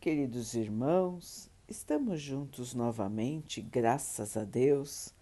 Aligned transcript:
Queridos 0.00 0.54
irmãos, 0.54 1.50
estamos 1.66 2.20
juntos 2.20 2.72
novamente, 2.72 3.60
graças 3.60 4.36
a 4.36 4.44
Deus. 4.44 5.12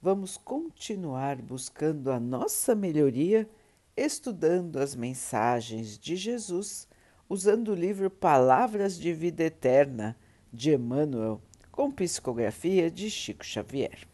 Vamos 0.00 0.36
continuar 0.36 1.40
buscando 1.40 2.12
a 2.12 2.20
nossa 2.20 2.74
melhoria, 2.74 3.48
estudando 3.96 4.78
as 4.78 4.94
mensagens 4.94 5.98
de 5.98 6.16
Jesus, 6.16 6.86
usando 7.30 7.68
o 7.68 7.74
livro 7.74 8.10
Palavras 8.10 8.98
de 8.98 9.10
Vida 9.14 9.44
Eterna 9.44 10.14
de 10.52 10.74
Emmanuel, 10.74 11.40
com 11.72 11.90
psicografia 11.90 12.90
de 12.90 13.08
Chico 13.08 13.42
Xavier. 13.42 14.06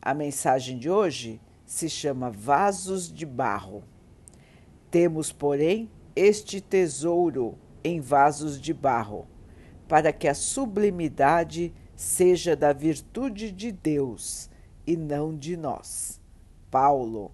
A 0.00 0.14
mensagem 0.14 0.78
de 0.78 0.88
hoje 0.88 1.42
se 1.66 1.90
chama 1.90 2.30
Vasos 2.30 3.12
de 3.12 3.26
Barro. 3.26 3.84
Temos, 4.90 5.30
porém, 5.30 5.90
este 6.16 6.58
tesouro 6.58 7.58
em 7.84 8.00
vasos 8.00 8.58
de 8.58 8.72
barro 8.72 9.28
para 9.88 10.12
que 10.12 10.28
a 10.28 10.34
sublimidade 10.34 11.72
seja 11.96 12.54
da 12.54 12.72
virtude 12.72 13.50
de 13.50 13.72
Deus 13.72 14.50
e 14.86 14.96
não 14.96 15.36
de 15.36 15.56
nós. 15.56 16.20
Paulo, 16.70 17.32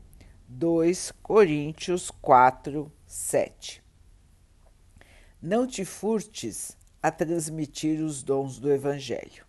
2 0.49 1.13
Coríntios 1.23 2.11
4, 2.11 2.91
7. 3.07 3.83
Não 5.43 5.67
te 5.67 5.85
furtes 5.85 6.79
a 7.03 7.11
transmitir 7.11 8.01
os 8.01 8.23
dons 8.23 8.59
do 8.59 8.73
Evangelho. 8.73 9.45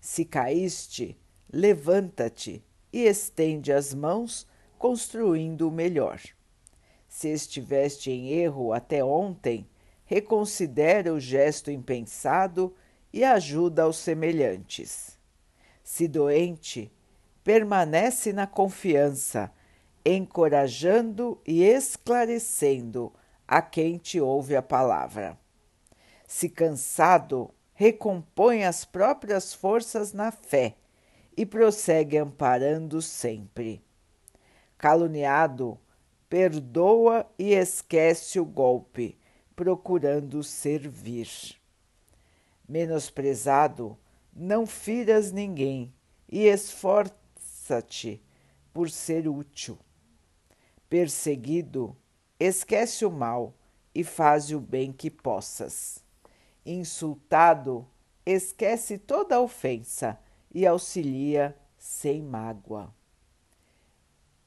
Se 0.00 0.24
caíste, 0.24 1.18
levanta-te 1.52 2.64
e 2.92 3.00
estende 3.00 3.72
as 3.72 3.92
mãos, 3.92 4.46
construindo 4.78 5.68
o 5.68 5.70
melhor. 5.70 6.20
Se 7.06 7.28
estiveste 7.28 8.10
em 8.10 8.30
erro 8.30 8.72
até 8.72 9.04
ontem, 9.04 9.68
reconsidera 10.10 11.14
o 11.14 11.20
gesto 11.20 11.70
impensado 11.70 12.74
e 13.12 13.22
ajuda 13.22 13.84
aos 13.84 13.96
semelhantes. 13.96 15.16
Se 15.84 16.08
doente, 16.08 16.90
permanece 17.44 18.32
na 18.32 18.44
confiança, 18.44 19.52
encorajando 20.04 21.40
e 21.46 21.62
esclarecendo 21.62 23.12
a 23.46 23.62
quem 23.62 23.98
te 23.98 24.20
ouve 24.20 24.56
a 24.56 24.62
palavra. 24.62 25.38
Se 26.26 26.48
cansado, 26.48 27.48
recompõe 27.72 28.64
as 28.64 28.84
próprias 28.84 29.54
forças 29.54 30.12
na 30.12 30.32
fé 30.32 30.74
e 31.36 31.46
prossegue 31.46 32.18
amparando 32.18 33.00
sempre. 33.00 33.80
Caluniado, 34.76 35.78
perdoa 36.28 37.30
e 37.38 37.52
esquece 37.52 38.40
o 38.40 38.44
golpe 38.44 39.19
procurando 39.60 40.42
servir. 40.42 41.28
Menosprezado, 42.66 43.94
não 44.32 44.66
firas 44.66 45.32
ninguém 45.32 45.92
e 46.26 46.46
esforça-te 46.46 48.22
por 48.72 48.88
ser 48.88 49.28
útil. 49.28 49.78
Perseguido, 50.88 51.94
esquece 52.38 53.04
o 53.04 53.10
mal 53.10 53.52
e 53.94 54.02
faz 54.02 54.50
o 54.50 54.58
bem 54.58 54.94
que 54.94 55.10
possas. 55.10 56.02
Insultado, 56.64 57.86
esquece 58.24 58.96
toda 58.96 59.36
a 59.36 59.40
ofensa 59.42 60.18
e 60.50 60.66
auxilia 60.66 61.54
sem 61.76 62.22
mágoa. 62.22 62.94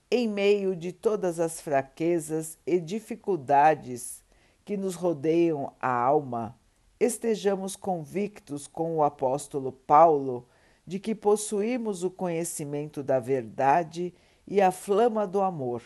Em 0.09 0.27
meio 0.27 0.75
de 0.75 0.91
todas 0.91 1.39
as 1.39 1.61
fraquezas 1.61 2.57
e 2.65 2.79
dificuldades 2.79 4.22
que 4.65 4.77
nos 4.77 4.95
rodeiam 4.95 5.73
a 5.79 5.91
alma, 5.91 6.57
estejamos 6.99 7.75
convictos 7.75 8.67
com 8.67 8.95
o 8.95 9.03
apóstolo 9.03 9.71
Paulo 9.71 10.47
de 10.85 10.99
que 10.99 11.15
possuímos 11.15 12.03
o 12.03 12.11
conhecimento 12.11 13.01
da 13.03 13.19
verdade 13.19 14.13
e 14.47 14.61
a 14.61 14.71
flama 14.71 15.25
do 15.25 15.41
amor, 15.41 15.81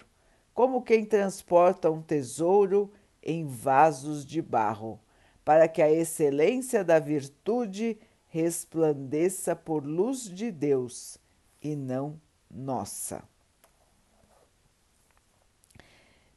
como 0.54 0.82
quem 0.82 1.06
transporta 1.06 1.92
um 1.92 2.02
tesouro 2.02 2.92
em 3.22 3.46
vasos 3.46 4.26
de 4.26 4.42
barro, 4.42 5.00
para 5.46 5.68
que 5.68 5.82
a 5.82 5.92
excelência 5.92 6.84
da 6.84 7.00
virtude 7.00 8.00
resplandeça 8.28 9.56
por 9.56 9.86
luz 9.86 10.24
de 10.24 10.52
Deus 10.52 11.18
e 11.62 11.76
não 11.76 12.20
nossa. 12.50 13.24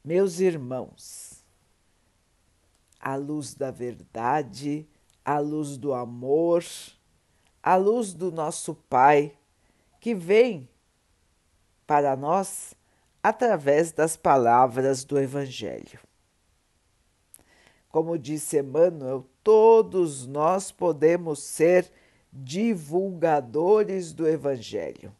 Meus 0.03 0.39
irmãos, 0.39 1.40
a 3.01 3.15
luz 3.15 3.55
da 3.55 3.71
verdade, 3.71 4.87
a 5.25 5.39
luz 5.39 5.77
do 5.77 5.93
amor, 5.93 6.63
a 7.63 7.75
luz 7.75 8.13
do 8.13 8.31
nosso 8.31 8.75
Pai, 8.75 9.35
que 9.99 10.13
vem 10.13 10.69
para 11.87 12.15
nós 12.15 12.75
através 13.23 13.91
das 13.91 14.15
palavras 14.15 15.03
do 15.03 15.19
Evangelho. 15.19 15.99
Como 17.89 18.17
disse 18.17 18.59
Emmanuel, 18.59 19.25
todos 19.43 20.25
nós 20.25 20.71
podemos 20.71 21.39
ser 21.43 21.91
divulgadores 22.31 24.13
do 24.13 24.27
Evangelho. 24.27 25.13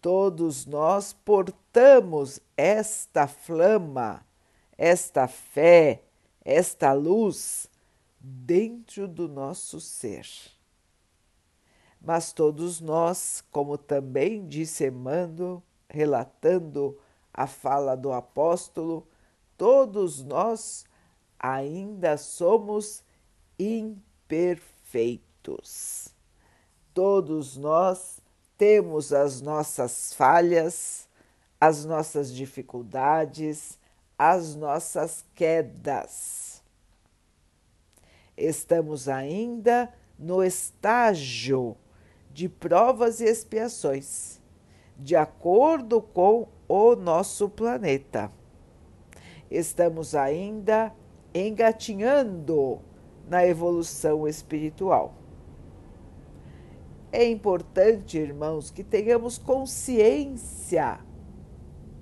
Todos 0.00 0.66
nós 0.66 1.12
portamos 1.12 2.38
esta 2.56 3.26
flama, 3.26 4.24
esta 4.78 5.26
fé, 5.26 6.03
esta 6.44 6.92
luz 6.92 7.68
dentro 8.20 9.08
do 9.08 9.26
nosso 9.28 9.80
ser. 9.80 10.28
Mas 12.00 12.32
todos 12.32 12.80
nós, 12.80 13.42
como 13.50 13.76
também 13.78 14.46
disse 14.46 14.86
Emmanuel, 14.86 15.62
relatando 15.88 16.96
a 17.32 17.46
fala 17.46 17.96
do 17.96 18.12
apóstolo, 18.12 19.08
todos 19.56 20.22
nós 20.22 20.84
ainda 21.38 22.18
somos 22.18 23.02
imperfeitos. 23.58 26.08
Todos 26.92 27.56
nós 27.56 28.20
temos 28.56 29.12
as 29.12 29.40
nossas 29.40 30.14
falhas, 30.14 31.08
as 31.60 31.84
nossas 31.84 32.32
dificuldades, 32.32 33.76
as 34.18 34.54
nossas 34.54 35.24
quedas. 35.34 36.62
Estamos 38.36 39.08
ainda 39.08 39.92
no 40.18 40.42
estágio 40.42 41.76
de 42.32 42.48
provas 42.48 43.20
e 43.20 43.24
expiações, 43.24 44.40
de 44.96 45.14
acordo 45.14 46.00
com 46.00 46.48
o 46.68 46.96
nosso 46.96 47.48
planeta. 47.48 48.30
Estamos 49.50 50.14
ainda 50.14 50.92
engatinhando 51.32 52.80
na 53.28 53.46
evolução 53.46 54.26
espiritual. 54.26 55.14
É 57.12 57.28
importante, 57.28 58.18
irmãos, 58.18 58.70
que 58.70 58.82
tenhamos 58.82 59.38
consciência 59.38 60.98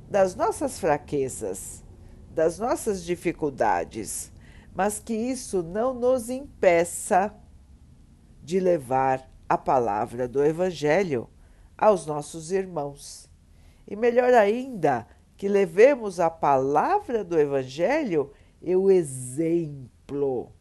das 0.08 0.34
nossas 0.34 0.78
fraquezas 0.78 1.81
das 2.34 2.58
nossas 2.58 3.04
dificuldades, 3.04 4.32
mas 4.74 4.98
que 4.98 5.12
isso 5.12 5.62
não 5.62 5.92
nos 5.92 6.30
impeça 6.30 7.34
de 8.42 8.58
levar 8.58 9.30
a 9.48 9.58
palavra 9.58 10.26
do 10.26 10.42
Evangelho 10.42 11.28
aos 11.76 12.06
nossos 12.06 12.50
irmãos. 12.50 13.28
E 13.86 13.94
melhor 13.94 14.32
ainda, 14.32 15.06
que 15.36 15.48
levemos 15.48 16.20
a 16.20 16.30
palavra 16.30 17.22
do 17.22 17.38
Evangelho 17.38 18.32
e 18.62 18.74
o 18.74 18.90
exemplo 18.90 20.52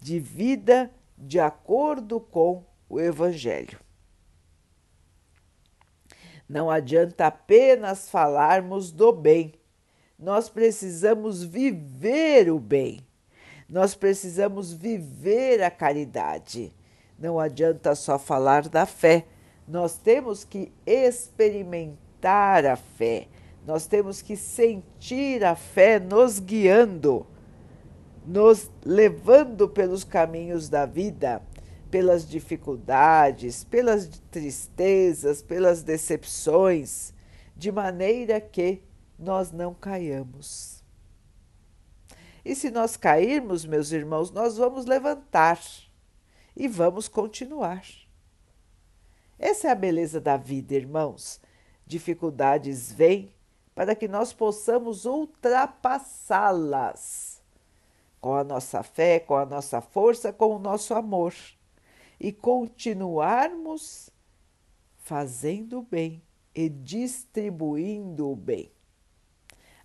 de 0.00 0.20
vida 0.20 0.90
de 1.16 1.40
acordo 1.40 2.20
com 2.20 2.64
o 2.88 3.00
Evangelho. 3.00 3.78
Não 6.48 6.70
adianta 6.70 7.26
apenas 7.26 8.08
falarmos 8.08 8.90
do 8.90 9.12
bem, 9.12 9.57
nós 10.18 10.48
precisamos 10.48 11.44
viver 11.44 12.50
o 12.50 12.58
bem, 12.58 13.00
nós 13.68 13.94
precisamos 13.94 14.72
viver 14.72 15.62
a 15.62 15.70
caridade. 15.70 16.74
Não 17.16 17.38
adianta 17.38 17.94
só 17.94 18.18
falar 18.18 18.68
da 18.68 18.84
fé, 18.84 19.26
nós 19.66 19.96
temos 19.96 20.42
que 20.42 20.72
experimentar 20.84 22.66
a 22.66 22.74
fé, 22.74 23.28
nós 23.64 23.86
temos 23.86 24.20
que 24.20 24.36
sentir 24.36 25.44
a 25.44 25.54
fé 25.54 26.00
nos 26.00 26.40
guiando, 26.40 27.26
nos 28.26 28.70
levando 28.84 29.68
pelos 29.68 30.02
caminhos 30.02 30.68
da 30.68 30.84
vida, 30.84 31.42
pelas 31.90 32.28
dificuldades, 32.28 33.62
pelas 33.64 34.08
tristezas, 34.30 35.42
pelas 35.42 35.82
decepções, 35.82 37.12
de 37.56 37.70
maneira 37.70 38.40
que 38.40 38.82
nós 39.18 39.50
não 39.50 39.74
caiamos. 39.74 40.84
E 42.44 42.54
se 42.54 42.70
nós 42.70 42.96
cairmos, 42.96 43.66
meus 43.66 43.90
irmãos, 43.92 44.30
nós 44.30 44.56
vamos 44.56 44.86
levantar 44.86 45.60
e 46.56 46.68
vamos 46.68 47.08
continuar. 47.08 47.84
Essa 49.38 49.68
é 49.68 49.70
a 49.70 49.74
beleza 49.74 50.18
da 50.20 50.36
vida, 50.36 50.74
irmãos. 50.74 51.40
Dificuldades 51.86 52.92
vêm 52.92 53.32
para 53.74 53.94
que 53.94 54.08
nós 54.08 54.32
possamos 54.32 55.04
ultrapassá-las 55.04 57.42
com 58.20 58.34
a 58.34 58.42
nossa 58.42 58.82
fé, 58.82 59.20
com 59.20 59.36
a 59.36 59.46
nossa 59.46 59.80
força, 59.80 60.32
com 60.32 60.56
o 60.56 60.58
nosso 60.58 60.92
amor 60.94 61.32
e 62.18 62.32
continuarmos 62.32 64.10
fazendo 64.96 65.78
o 65.78 65.82
bem 65.82 66.20
e 66.54 66.68
distribuindo 66.68 68.28
o 68.28 68.36
bem. 68.36 68.72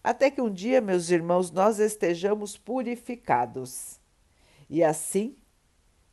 Até 0.04 0.30
que 0.30 0.42
um 0.42 0.52
dia, 0.52 0.82
meus 0.82 1.10
irmãos, 1.10 1.50
nós 1.50 1.80
estejamos 1.80 2.58
purificados 2.58 4.00
e 4.70 4.84
assim, 4.84 5.36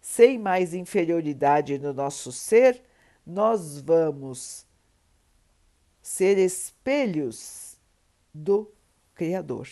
sem 0.00 0.38
mais 0.38 0.74
inferioridade 0.74 1.78
no 1.78 1.92
nosso 1.92 2.30
ser, 2.30 2.82
nós 3.26 3.80
vamos 3.80 4.66
ser 6.00 6.38
espelhos 6.38 7.78
do 8.32 8.70
Criador, 9.14 9.68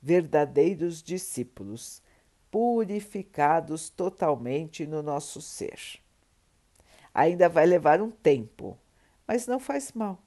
verdadeiros 0.00 1.02
discípulos, 1.02 2.02
purificados 2.50 3.88
totalmente 3.90 4.86
no 4.86 5.02
nosso 5.02 5.40
ser. 5.40 5.78
Ainda 7.14 7.48
vai 7.48 7.66
levar 7.66 8.00
um 8.00 8.10
tempo, 8.10 8.78
mas 9.26 9.46
não 9.46 9.58
faz 9.58 9.92
mal. 9.92 10.22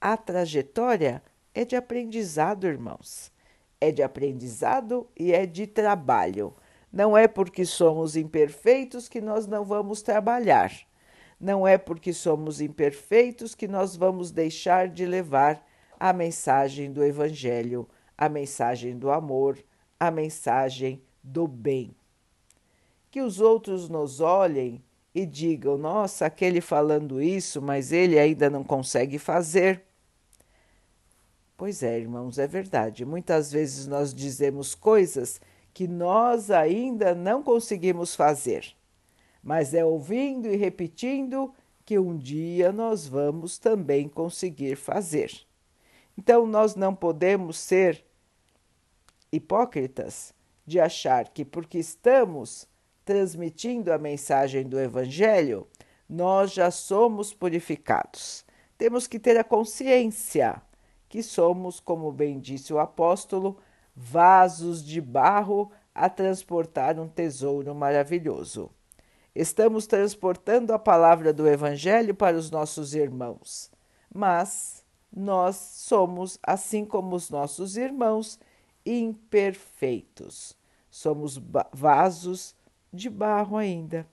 A 0.00 0.16
trajetória 0.16 1.22
é 1.54 1.64
de 1.64 1.76
aprendizado, 1.76 2.66
irmãos. 2.66 3.32
É 3.80 3.90
de 3.90 4.02
aprendizado 4.02 5.08
e 5.18 5.32
é 5.32 5.46
de 5.46 5.66
trabalho. 5.66 6.54
Não 6.92 7.16
é 7.16 7.26
porque 7.26 7.64
somos 7.64 8.16
imperfeitos 8.16 9.08
que 9.08 9.20
nós 9.20 9.46
não 9.46 9.64
vamos 9.64 10.02
trabalhar. 10.02 10.72
Não 11.40 11.66
é 11.66 11.78
porque 11.78 12.12
somos 12.12 12.60
imperfeitos 12.60 13.54
que 13.54 13.66
nós 13.66 13.96
vamos 13.96 14.30
deixar 14.30 14.88
de 14.88 15.06
levar 15.06 15.64
a 15.98 16.12
mensagem 16.12 16.92
do 16.92 17.04
Evangelho, 17.04 17.88
a 18.16 18.28
mensagem 18.28 18.98
do 18.98 19.10
amor, 19.10 19.58
a 19.98 20.10
mensagem 20.10 21.02
do 21.22 21.46
bem. 21.46 21.94
Que 23.10 23.22
os 23.22 23.40
outros 23.40 23.88
nos 23.88 24.20
olhem 24.20 24.82
e 25.14 25.24
digam: 25.24 25.78
nossa, 25.78 26.26
aquele 26.26 26.60
falando 26.60 27.20
isso, 27.20 27.62
mas 27.62 27.92
ele 27.92 28.18
ainda 28.18 28.50
não 28.50 28.62
consegue 28.62 29.18
fazer. 29.18 29.89
Pois 31.60 31.82
é, 31.82 32.00
irmãos, 32.00 32.38
é 32.38 32.46
verdade. 32.46 33.04
Muitas 33.04 33.52
vezes 33.52 33.86
nós 33.86 34.14
dizemos 34.14 34.74
coisas 34.74 35.40
que 35.72 35.86
nós 35.86 36.50
ainda 36.50 37.14
não 37.14 37.42
conseguimos 37.42 38.16
fazer 38.16 38.74
mas 39.42 39.74
é 39.74 39.84
ouvindo 39.84 40.48
e 40.48 40.56
repetindo 40.56 41.52
que 41.84 41.98
um 41.98 42.16
dia 42.16 42.72
nós 42.72 43.06
vamos 43.06 43.58
também 43.58 44.08
conseguir 44.08 44.76
fazer. 44.76 45.32
Então, 46.16 46.46
nós 46.46 46.74
não 46.74 46.94
podemos 46.94 47.58
ser 47.58 48.04
hipócritas 49.32 50.34
de 50.66 50.78
achar 50.78 51.28
que 51.30 51.44
porque 51.44 51.78
estamos 51.78 52.68
transmitindo 53.04 53.92
a 53.92 53.98
mensagem 53.98 54.64
do 54.64 54.78
Evangelho, 54.78 55.66
nós 56.08 56.52
já 56.52 56.70
somos 56.70 57.32
purificados. 57.32 58.44
Temos 58.76 59.06
que 59.06 59.18
ter 59.18 59.36
a 59.38 59.44
consciência 59.44 60.60
que 61.10 61.24
somos, 61.24 61.80
como 61.80 62.12
bem 62.12 62.38
disse 62.38 62.72
o 62.72 62.78
apóstolo, 62.78 63.58
vasos 63.94 64.82
de 64.82 65.00
barro 65.00 65.70
a 65.92 66.08
transportar 66.08 67.00
um 67.00 67.08
tesouro 67.08 67.74
maravilhoso. 67.74 68.70
Estamos 69.34 69.88
transportando 69.88 70.72
a 70.72 70.78
palavra 70.78 71.32
do 71.32 71.48
Evangelho 71.48 72.14
para 72.14 72.36
os 72.36 72.48
nossos 72.48 72.94
irmãos, 72.94 73.72
mas 74.14 74.84
nós 75.12 75.56
somos, 75.56 76.38
assim 76.44 76.84
como 76.84 77.16
os 77.16 77.28
nossos 77.28 77.76
irmãos, 77.76 78.38
imperfeitos. 78.86 80.56
Somos 80.88 81.40
vasos 81.72 82.54
de 82.92 83.10
barro 83.10 83.56
ainda. 83.56 84.06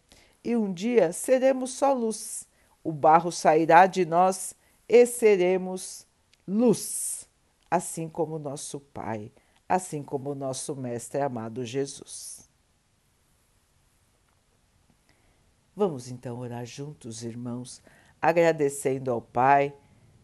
E 0.43 0.55
um 0.55 0.73
dia 0.73 1.11
seremos 1.11 1.71
só 1.73 1.93
luz. 1.93 2.47
O 2.83 2.91
barro 2.91 3.31
sairá 3.31 3.85
de 3.85 4.03
nós 4.03 4.55
e 4.89 5.05
seremos 5.05 6.06
luz, 6.47 7.27
assim 7.69 8.07
como 8.07 8.39
nosso 8.39 8.79
Pai, 8.79 9.31
assim 9.67 10.01
como 10.01 10.33
nosso 10.33 10.75
Mestre 10.75 11.21
amado 11.21 11.65
Jesus. 11.65 12.49
Vamos 15.75 16.09
então 16.09 16.39
orar 16.39 16.65
juntos, 16.65 17.23
irmãos, 17.23 17.83
agradecendo 18.21 19.11
ao 19.11 19.21
Pai 19.21 19.73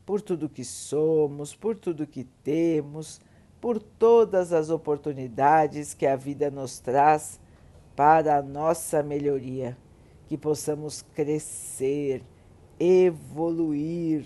por 0.05 0.21
tudo 0.21 0.49
que 0.49 0.63
somos, 0.63 1.55
por 1.55 1.75
tudo 1.75 2.07
que 2.07 2.23
temos, 2.23 3.21
por 3.61 3.79
todas 3.79 4.51
as 4.51 4.69
oportunidades 4.69 5.93
que 5.93 6.05
a 6.05 6.15
vida 6.15 6.49
nos 6.49 6.79
traz 6.79 7.39
para 7.95 8.37
a 8.37 8.41
nossa 8.41 9.03
melhoria, 9.03 9.77
que 10.27 10.37
possamos 10.37 11.01
crescer, 11.13 12.23
evoluir, 12.79 14.25